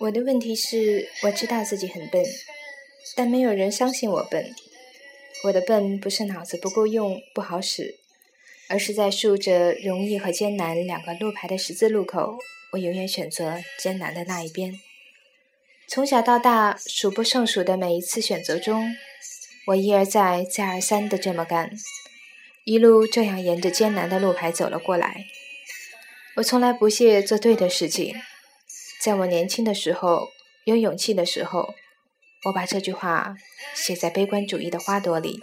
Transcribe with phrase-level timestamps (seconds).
[0.00, 2.24] 我的问题是，我知道自己很笨，
[3.16, 4.54] 但没有人相信我笨。
[5.42, 7.96] 我的笨不是脑子不够用、不好使，
[8.68, 12.38] 而是在竖着容易和艰难两个路牌的十字路口，
[12.72, 14.78] 我永远选择艰难的那一边。
[15.88, 18.94] 从小到大，数不胜数的每一次选择中，
[19.66, 21.72] 我一而再、再而三的这么干，
[22.62, 25.24] 一路这样沿着艰难的路牌走了过来。
[26.36, 28.14] 我从来不屑做对的事情。
[29.00, 30.28] 在我年轻的时候，
[30.64, 31.74] 有勇气的时候，
[32.46, 33.36] 我把这句话
[33.74, 35.40] 写在悲观主义的花朵里，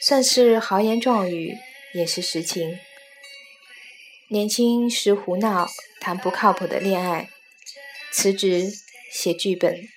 [0.00, 1.56] 算是豪言壮语，
[1.94, 2.78] 也是实情。
[4.28, 5.70] 年轻时胡闹，
[6.00, 7.30] 谈不靠谱的恋爱，
[8.12, 8.70] 辞职
[9.10, 9.88] 写剧本，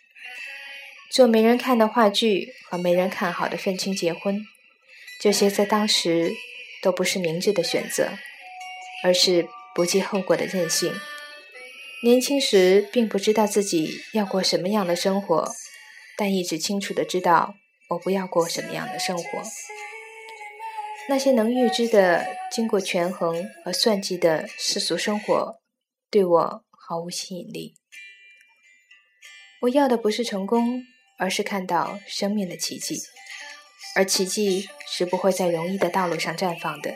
[1.12, 4.46] 做没人看的话剧和没人看好的愤青结婚，
[5.20, 6.32] 这些在当时
[6.82, 8.12] 都不是明智的选择，
[9.04, 10.94] 而是不计后果的任性。
[12.02, 15.52] 年轻时并不知道自己要过什么样的生活，
[16.16, 17.56] 但一直清楚的知道
[17.90, 19.24] 我不要过什么样的生活。
[21.10, 25.60] 那些能预知的、经过权衡和算计的世俗生活，
[26.10, 27.76] 对我毫无吸引力。
[29.64, 30.84] 我要的不是成功，
[31.18, 33.02] 而是看到生命的奇迹，
[33.96, 36.96] 而奇迹是不会在容易的道路上绽放的。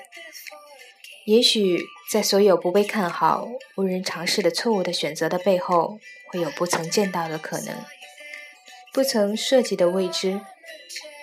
[1.26, 1.82] 也许，
[2.14, 5.98] 在所有不被看好、无人尝试的错误的选择的背后，
[6.28, 7.76] 会有不曾见到的可能，
[8.94, 10.40] 不曾涉及的未知。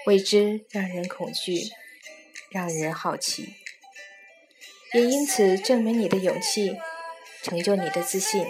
[0.07, 1.61] 未知让人恐惧，
[2.51, 3.55] 让人好奇，
[4.93, 6.77] 也因此证明你的勇气，
[7.41, 8.45] 成就你的自信。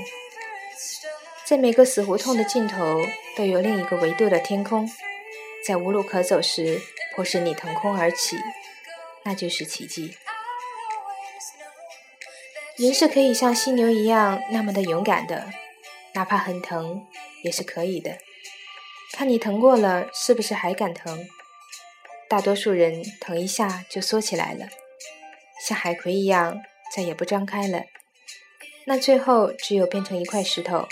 [1.45, 3.03] 在每个死胡同的尽头，
[3.37, 4.89] 都有另一个维度的天空。
[5.67, 6.81] 在无路可走时，
[7.15, 8.39] 迫使你腾空而起，
[9.27, 10.17] 那就是奇迹。
[12.81, 15.51] 人是可以像犀牛一样那么的勇敢的，
[16.15, 17.07] 哪怕很疼
[17.45, 18.17] 也是可以的。
[19.13, 21.29] 看你疼过了，是不是还敢疼？
[22.27, 24.67] 大多数人疼一下就缩起来了，
[25.63, 26.59] 像海葵一样
[26.97, 27.83] 再也不张开了。
[28.87, 30.89] 那最后只有变成一块石头。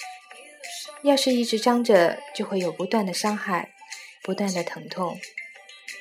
[1.00, 3.70] 要是一直张着，就会有不断的伤害，
[4.22, 5.18] 不断的疼痛，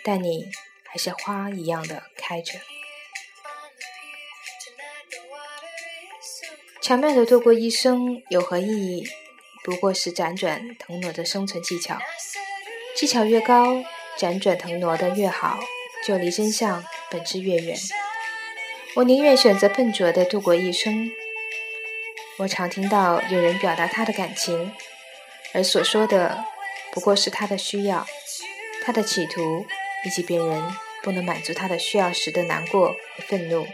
[0.03, 0.49] 但你
[0.85, 2.59] 还是花一样的开着。
[6.87, 9.05] 巧妙的度过一生有何意义？
[9.65, 11.97] 不过是辗转腾挪的生存技巧。
[12.95, 13.83] 技巧越高，
[14.17, 15.59] 辗转腾挪的越好，
[16.05, 16.81] 就离真相
[17.11, 17.77] 本质越远。
[18.95, 21.11] 我宁愿选择笨拙的度过一生。
[22.37, 24.71] 我常听到有人表达他的感情，
[25.53, 26.45] 而所说的
[26.93, 28.07] 不过是他的需要、
[28.85, 29.65] 他的企图，
[30.05, 30.63] 以及别人
[31.03, 33.67] 不能满足他的需要时的难过和愤怒。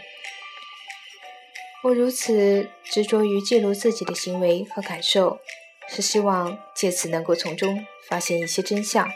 [1.84, 5.38] 我如此执着于记录自己的行为和感受，
[5.86, 9.06] 是希望借此能够从中发现一些真相，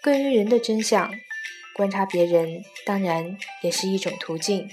[0.00, 1.12] 关于人的真相。
[1.74, 4.70] 观察别人当然也是一种途径，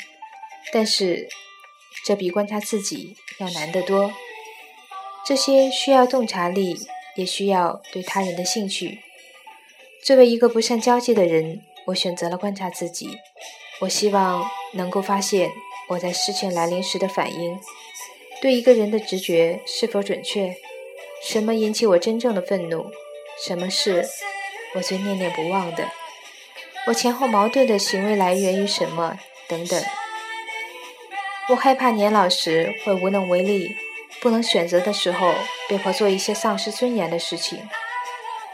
[0.71, 1.27] 但是
[2.05, 4.13] 这比观察自己要难得多。
[5.25, 6.77] 这些需要洞察力，
[7.15, 8.99] 也需要对他人的兴趣。
[10.03, 13.17] 作为一个不善交际的人，我选择了观察自己。
[13.81, 15.49] 我希望能够发现。
[15.89, 17.59] 我在事情来临时的反应，
[18.41, 20.55] 对一个人的直觉是否准确？
[21.23, 22.91] 什么引起我真正的愤怒？
[23.45, 24.07] 什么事
[24.75, 25.89] 我最念念不忘的？
[26.87, 29.17] 我前后矛盾的行为来源于什么？
[29.47, 29.81] 等等。
[31.49, 33.75] 我害怕年老时会无能为力，
[34.19, 35.33] 不能选择的时候
[35.69, 37.69] 被迫做一些丧失尊严的事情，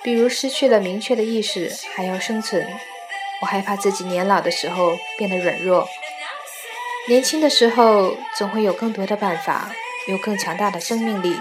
[0.04, 2.68] 比如失去了明确的意识还要生存。
[3.42, 5.88] 我害怕自己年老的时候变得软弱。
[7.06, 9.74] 年轻的时候，总会有更多的办法，
[10.08, 11.36] 有更强大的生命力，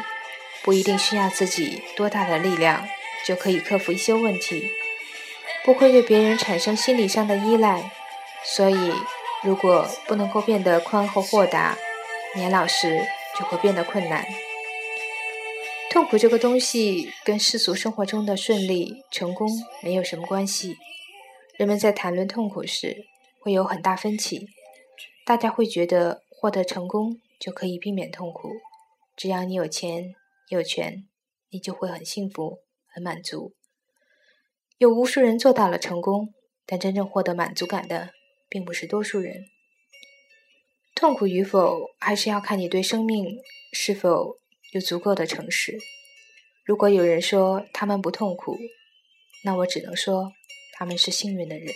[0.65, 2.89] 不一定需要自己多大的力量
[3.25, 4.73] 就可以克服一些问题，
[5.65, 7.93] 不会对别人产生心理上的依赖。
[8.45, 8.93] 所以，
[9.45, 11.79] 如果不能够变得宽厚豁达，
[12.35, 13.07] 年老时
[13.39, 14.27] 就会变得困难。
[15.93, 19.49] 痛苦这个东西跟世俗生活中的顺利、成功
[19.81, 20.77] 没有什么关系。
[21.57, 23.05] 人们在谈论痛苦时，
[23.39, 24.49] 会有很大分歧。
[25.25, 28.49] 大家会觉得获得成功就可以避免痛苦，
[29.17, 30.15] 只要你有钱
[30.49, 31.07] 有权，
[31.51, 32.59] 你就会很幸福
[32.89, 33.55] 很满足。
[34.79, 36.35] 有无数人做到了成功，
[36.67, 38.11] 但真正获得满足感的
[38.49, 39.47] 并不是多数人。
[40.95, 43.39] 痛苦与否，还是要看你对生命
[43.73, 44.39] 是否
[44.73, 45.79] 有足够的诚实。
[46.65, 48.59] 如果有人说他们不痛苦，
[49.45, 50.33] 那我只能说
[50.73, 51.73] 他们是幸运的人。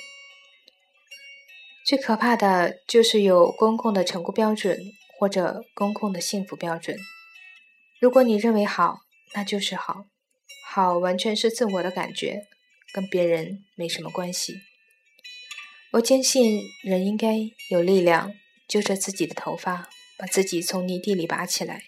[1.86, 4.76] 最可怕的就是有公共的成功标准
[5.16, 6.98] 或者公共的幸福标准。
[8.00, 9.02] 如果你认为好，
[9.34, 10.06] 那就是好，
[10.66, 12.42] 好完全是自我的感觉，
[12.92, 14.56] 跟别人没什么关系。
[15.92, 17.38] 我坚信人应该
[17.70, 18.32] 有力量，
[18.66, 21.84] 揪着自己的头发，把自己从泥地里拔起来。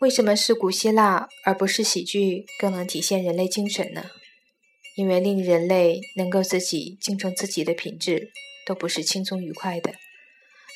[0.00, 4.10] 为什么是古希腊而不是喜剧更能体现人类精神呢？
[4.96, 8.30] 因为令人类能够自己敬重自己的品质，
[8.66, 9.94] 都不是轻松愉快的，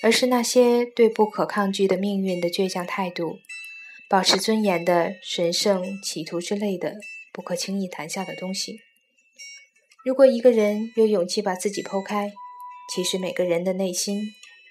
[0.02, 3.38] 而是那些对不可抗拒的命运的倔强态度，
[4.08, 6.94] 保持尊严的神圣企图之类的
[7.32, 8.80] 不可轻易谈下的东西。
[10.04, 12.32] 如果一个人有勇气把自己剖开，
[12.94, 14.22] 其实每个人的内心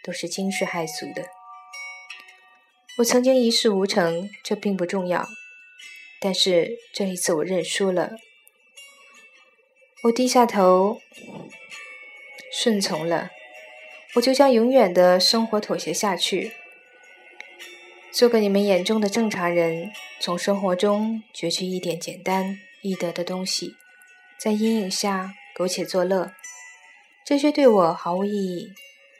[0.03, 1.27] 都是惊世骇俗的。
[2.99, 5.27] 我曾经一事无成，这并不重要。
[6.21, 8.13] 但是这一次我认输了，
[10.05, 11.01] 我低下头，
[12.51, 13.31] 顺从了，
[14.13, 16.53] 我就将永远的生活妥协下去，
[18.11, 23.73] 做个你们眼中的正常人，从生活中攫取一点简单易得的东西，
[24.37, 26.33] 在阴影下苟且作乐。
[27.25, 28.73] 这些对我毫无意义，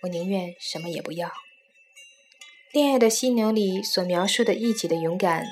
[0.03, 1.31] 我宁愿什么也不要。
[2.71, 5.47] 恋爱的犀牛里所描述的义气的勇敢，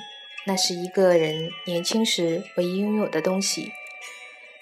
[0.46, 3.72] 那是一个人年轻时唯一拥有的东西。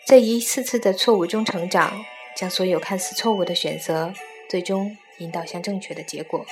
[0.05, 2.05] 在一次次的错误中成长，
[2.37, 4.13] 将所有看似错误的选择，
[4.49, 6.45] 最终引导向正确的结果。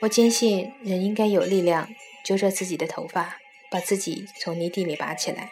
[0.00, 1.88] 我坚信人应该有力量，
[2.24, 3.38] 揪着自己的头发，
[3.70, 5.50] 把自己从泥地里拔起来。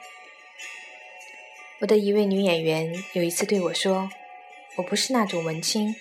[1.80, 4.10] 我的一位女演员有一次对我说
[4.76, 5.94] ：“我不是那种文青，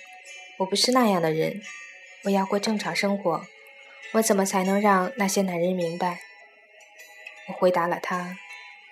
[0.58, 1.62] 我不是那样的人，
[2.24, 3.46] 我要过正常生活。”
[4.12, 6.20] 我怎么才能让那些男人明白？
[7.48, 8.38] 我回答了他，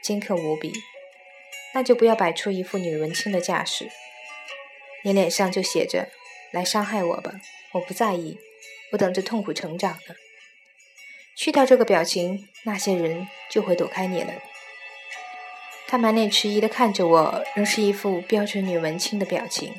[0.02, 0.72] 尖刻无比。
[1.74, 3.90] 那就不要摆出一副女文青的架势，
[5.02, 6.08] 你脸上就写着
[6.50, 7.32] “来伤害我吧”，
[7.74, 8.38] 我不在意，
[8.92, 10.14] 我等着痛苦成长呢。
[11.36, 14.32] 去掉这个表情，那些人就会躲开你了。
[15.86, 19.74] 他满脸迟疑地看着我，仍是一副标准女文青的表情。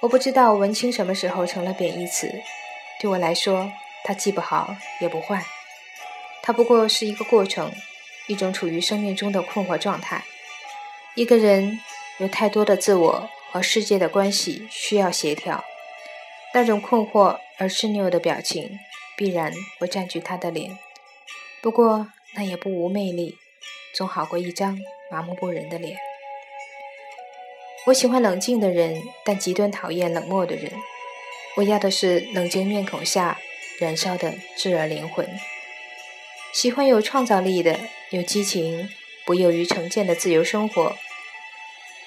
[0.00, 2.32] 我不知道文青什么时候成了贬义词，
[3.00, 3.70] 对我来说。
[4.04, 5.44] 它既不好也不坏，
[6.40, 7.72] 它不过是一个过程，
[8.28, 10.22] 一种处于生命中的困惑状态。
[11.16, 11.80] 一个人
[12.18, 15.64] 有太多的自我和世界的关系需要协调，
[16.52, 18.78] 那种困惑而执拗的表情
[19.16, 20.78] 必然会占据他的脸。
[21.62, 23.38] 不过那也不无魅力，
[23.94, 24.78] 总好过一张
[25.10, 25.96] 麻木不仁的脸。
[27.86, 30.70] 我喜欢冷静的人，但极端讨厌冷漠的人。
[31.56, 33.38] 我要的是冷静面孔下。
[33.78, 35.28] 燃烧的炙热灵魂，
[36.54, 37.78] 喜欢有创造力的、
[38.08, 38.88] 有激情、
[39.26, 40.96] 不囿于成见的自由生活。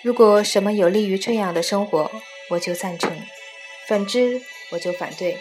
[0.02, 2.10] 如果什么有利于这样的生活，
[2.52, 3.12] 我就赞成；
[3.88, 5.38] 反之，我就反对。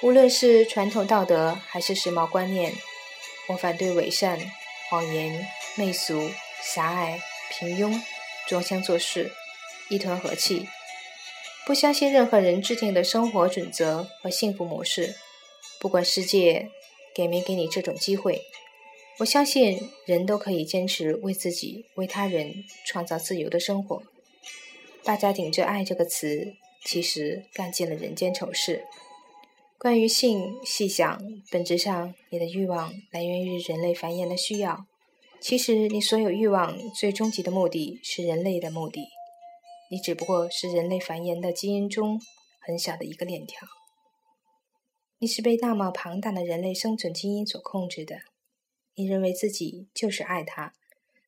[0.00, 2.72] 无论是传统道德还是时髦观念，
[3.48, 4.38] 我反对伪善、
[4.88, 6.30] 谎言、媚俗、
[6.62, 8.00] 狭隘、平庸、
[8.46, 9.32] 装腔作势、
[9.88, 10.68] 一团和气。
[11.66, 15.16] 不相信任何人制定的生活准则和幸福模式，
[15.80, 16.68] 不管世界
[17.12, 18.42] 给没给你这种机会。
[19.18, 24.02] 我相信人都可以坚持为自己、为他人创造自由的生活。
[25.04, 26.54] 大家顶着“爱”这个词，
[26.84, 28.84] 其实干尽了人间丑事。
[29.78, 34.86] 关于性，细想，本质上你的欲望来源于人类繁衍的需要。
[35.40, 39.08] 其实你所有欲望最终极的目的是人类的目的。
[39.90, 42.20] 你只不过是人类繁衍的基因中
[42.60, 43.68] 很小的一个链条。
[45.18, 48.16] 你是被那么庞大的人类生存基因所控制的。
[48.94, 50.74] 你认为自己就是爱他，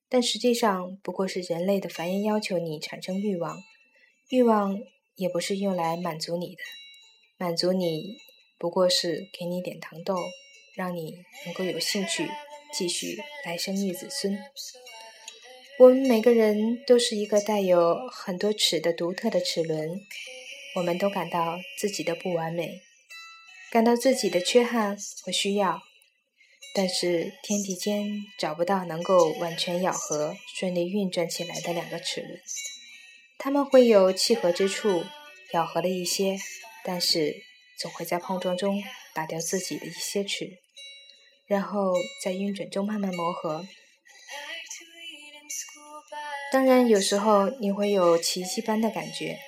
[0.07, 3.63] 但实际上不过是人类的繁衍要求你产生欲望。
[4.29, 4.81] 欲望
[5.15, 6.61] 也不是用来满足你的，
[7.37, 8.17] 满足你
[8.57, 10.17] 不过是给你点糖豆，
[10.75, 12.27] 让你能够有兴趣
[12.73, 14.37] 继续来生育子孙。
[15.77, 20.01] 我们每个人都是一个带有很多齿的独特的齿轮，
[20.75, 22.81] 我们都感到自己的不完美，
[23.71, 25.81] 感到自己的缺憾和需要，
[26.75, 32.37] 但是天地间找不到能够完全咬合、顺利运转起来的两个齿轮。
[33.37, 35.05] 它们会有契合之处，
[35.53, 36.37] 咬合了一些，
[36.83, 37.33] 但是
[37.79, 40.59] 总会在碰撞中打掉自己的一些齿，
[41.47, 43.65] 然后在运转中慢慢磨合。
[46.51, 49.39] 当然，有时候你会有奇迹般的感觉，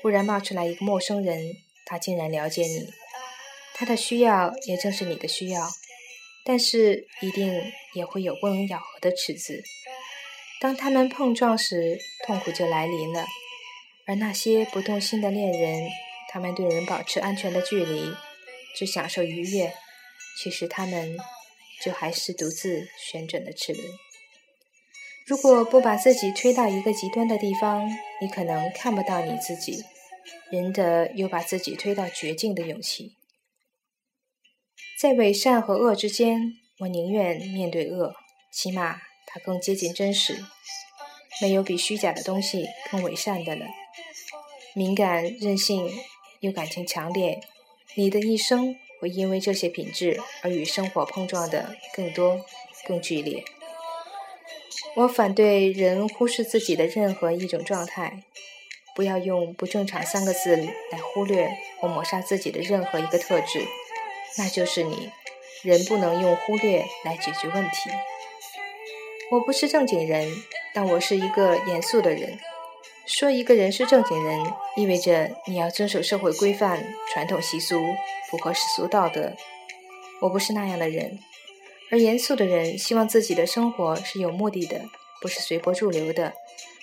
[0.00, 2.88] 忽然冒出来一个陌生人，他竟然了解你，
[3.74, 5.68] 他的需要也正是你的需要，
[6.48, 7.62] 但是一定
[7.92, 9.62] 也会有不能咬合的尺子。
[10.62, 13.26] 当他们碰撞时，痛苦就来临了。
[14.06, 15.90] 而那些不动心的恋人，
[16.30, 18.14] 他们对人保持安全的距离，
[18.74, 19.74] 只享受愉悦，
[20.38, 21.18] 其实他们
[21.84, 23.86] 就还是独自旋转的齿轮。
[25.26, 27.86] 如果不把自己推到一个极端的地方，
[28.22, 29.84] 你可能看不到你自己。
[30.50, 33.17] 人的有把自己推到绝境的勇气。
[35.00, 38.16] 在伪善和恶之间，我宁愿面对恶，
[38.50, 40.44] 起码它更接近真实。
[41.40, 43.64] 没有比虚假的东西更伪善的了。
[44.74, 45.88] 敏感、任性
[46.40, 47.38] 又感情强烈，
[47.94, 52.44] 你的一生会因为这些品质而与生活碰撞的更多、
[52.84, 53.44] 更剧烈。
[54.96, 58.24] 我反对人忽视自己的任何一种状态。
[58.96, 63.64] 不要用“不正常”三个字来忽略或抹杀自己的任何一个特质，
[64.38, 65.10] 那就是你。
[65.62, 67.90] 人不能用忽略来解决问题。
[69.32, 70.32] 我不是正经人，
[70.72, 72.38] 但我是一个严肃的人。
[73.04, 74.38] 说一个人是正经人，
[74.76, 77.82] 意味着你要遵守社会规范、传统习俗，
[78.30, 79.34] 符合世俗道德。
[80.20, 81.18] 我不是那样的人，
[81.90, 84.82] 而严肃的人希望自己的生活是有目的的，
[85.20, 86.32] 不是随波逐流的，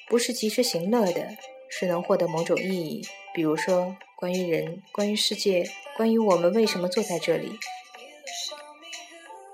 [0.10, 1.38] 不是及时行乐的。
[1.68, 7.58] 是能获得某种意义，比如说关于人、关于世界、关于我们为什么坐在这里。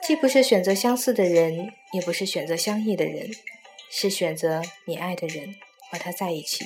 [0.02, 3.30] 既不是选择相似的人，也不是选择相异的人，
[3.92, 5.56] 是选择你爱的人
[5.92, 6.66] 和他在一起。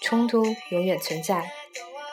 [0.00, 1.50] 冲突永远存在，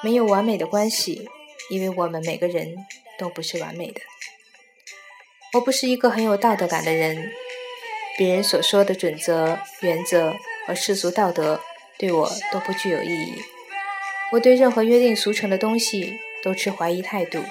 [0.01, 1.29] 没有完美的关系，
[1.69, 2.75] 因为我们每个人
[3.19, 4.01] 都不是完美的。
[5.53, 7.31] 我不是一个很有道德感的人，
[8.17, 10.33] 别人所说的准则、原则
[10.65, 11.61] 和世俗道德。
[11.97, 13.35] 对我都不具有意义。
[14.31, 17.43] 我对任何约定俗成的东西都持怀疑态度。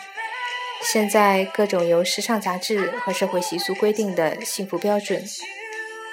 [0.83, 5.23] 现在各种由时尚杂志和社会习俗规定的幸福标准，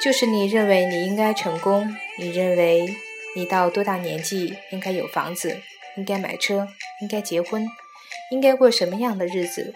[0.02, 2.96] 就是你认为你应该成功，你认为
[3.36, 5.62] 你到多大年纪应该有房子，
[5.96, 6.68] 应该买车，
[7.02, 7.66] 应该结婚，
[8.30, 9.74] 应该过什么样的日子。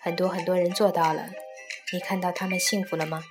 [0.00, 1.28] 很多很多人做到了，
[1.92, 3.22] 你看到他们幸福了吗？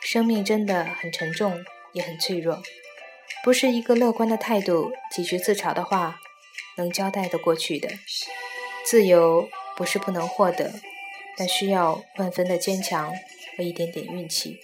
[0.00, 2.60] 生命真的很沉重，也很脆弱。
[3.44, 6.16] 不是一个乐观的态度、几句自嘲的话
[6.76, 7.88] 能交代的过去的。
[8.84, 10.72] 自由不是不能获得，
[11.36, 13.12] 但需要万分的坚强
[13.56, 14.58] 和一点点运气。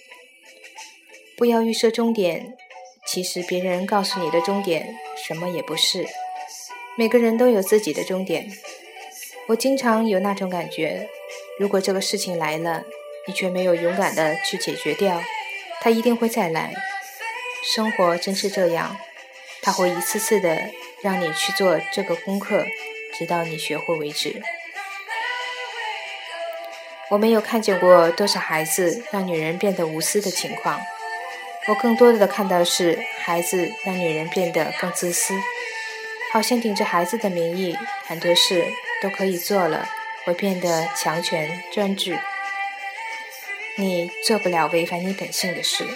[1.37, 2.57] 不要预设终点，
[3.07, 6.05] 其实别人告诉你的终点什么也不是。
[6.97, 8.51] 每个人都有自己的终点。
[9.47, 11.09] 我经常有那种感觉：
[11.57, 12.83] 如果这个事情来了，
[13.25, 15.21] 你却没有勇敢的去解决掉，
[15.79, 16.73] 它一定会再来。
[17.63, 18.97] 生活真是这样，
[19.61, 20.69] 它会一次次的
[21.01, 22.65] 让你去做这个功课，
[23.17, 24.41] 直到你学会为止。
[27.09, 30.79] 我没有看见过多少孩子让女人变得无私的情况，
[31.67, 35.33] 我更多的看到是孩子让女人变得更自私，
[36.31, 37.75] 好像顶着孩子的名义，
[38.05, 38.63] 很多事
[39.01, 39.89] 都可以做了，
[40.23, 42.19] 会变得强权专制。
[43.75, 45.87] 你做不了违反你本性的事。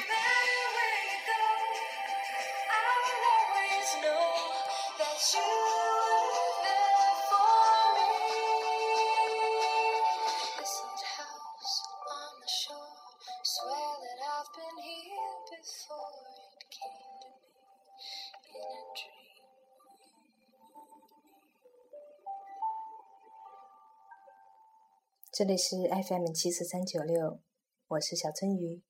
[25.34, 27.42] 这里是 FM 七四三九六，
[27.88, 28.84] 我是小春雨，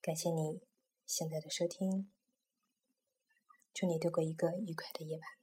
[0.00, 0.60] 感谢你
[1.04, 2.12] 现在的收听，
[3.74, 5.37] 祝你度过一个愉快的夜晚。